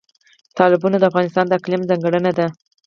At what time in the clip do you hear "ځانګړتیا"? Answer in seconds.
1.89-2.31